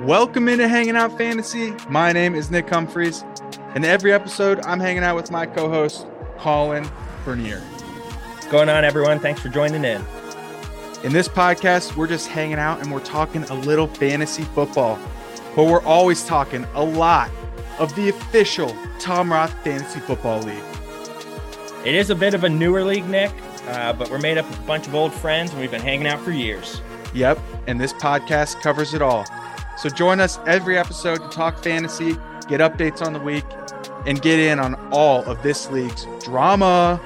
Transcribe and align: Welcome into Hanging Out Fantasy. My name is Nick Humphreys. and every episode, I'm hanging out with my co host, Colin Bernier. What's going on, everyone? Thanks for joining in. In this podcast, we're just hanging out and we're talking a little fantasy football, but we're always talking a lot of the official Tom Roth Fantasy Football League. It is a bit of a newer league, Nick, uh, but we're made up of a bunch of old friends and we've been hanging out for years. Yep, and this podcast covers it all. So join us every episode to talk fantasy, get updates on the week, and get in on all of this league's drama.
Welcome 0.00 0.48
into 0.48 0.68
Hanging 0.68 0.94
Out 0.94 1.16
Fantasy. 1.16 1.72
My 1.88 2.12
name 2.12 2.34
is 2.34 2.50
Nick 2.50 2.68
Humphreys. 2.68 3.24
and 3.74 3.84
every 3.84 4.12
episode, 4.12 4.60
I'm 4.66 4.78
hanging 4.78 5.02
out 5.02 5.16
with 5.16 5.30
my 5.30 5.46
co 5.46 5.70
host, 5.70 6.06
Colin 6.38 6.86
Bernier. 7.24 7.60
What's 7.60 8.46
going 8.48 8.68
on, 8.68 8.84
everyone? 8.84 9.18
Thanks 9.20 9.40
for 9.40 9.48
joining 9.48 9.84
in. 9.84 10.04
In 11.02 11.12
this 11.12 11.28
podcast, 11.28 11.96
we're 11.96 12.06
just 12.06 12.28
hanging 12.28 12.58
out 12.58 12.80
and 12.80 12.92
we're 12.92 13.00
talking 13.04 13.44
a 13.44 13.54
little 13.54 13.86
fantasy 13.86 14.42
football, 14.42 14.98
but 15.54 15.64
we're 15.64 15.82
always 15.82 16.24
talking 16.26 16.66
a 16.74 16.84
lot 16.84 17.30
of 17.78 17.94
the 17.96 18.10
official 18.10 18.76
Tom 18.98 19.32
Roth 19.32 19.52
Fantasy 19.64 20.00
Football 20.00 20.40
League. 20.42 20.62
It 21.86 21.94
is 21.94 22.10
a 22.10 22.14
bit 22.14 22.34
of 22.34 22.44
a 22.44 22.48
newer 22.50 22.84
league, 22.84 23.06
Nick, 23.08 23.32
uh, 23.68 23.94
but 23.94 24.10
we're 24.10 24.18
made 24.18 24.36
up 24.36 24.48
of 24.50 24.58
a 24.58 24.62
bunch 24.62 24.86
of 24.86 24.94
old 24.94 25.12
friends 25.12 25.52
and 25.52 25.60
we've 25.60 25.70
been 25.70 25.80
hanging 25.80 26.06
out 26.06 26.20
for 26.20 26.32
years. 26.32 26.82
Yep, 27.14 27.38
and 27.66 27.80
this 27.80 27.94
podcast 27.94 28.60
covers 28.60 28.92
it 28.92 29.00
all. 29.00 29.24
So 29.76 29.90
join 29.90 30.20
us 30.20 30.38
every 30.46 30.78
episode 30.78 31.18
to 31.18 31.28
talk 31.28 31.62
fantasy, 31.62 32.14
get 32.48 32.60
updates 32.60 33.02
on 33.02 33.12
the 33.12 33.20
week, 33.20 33.44
and 34.06 34.20
get 34.22 34.38
in 34.38 34.58
on 34.58 34.74
all 34.90 35.22
of 35.24 35.42
this 35.42 35.70
league's 35.70 36.06
drama. 36.24 37.00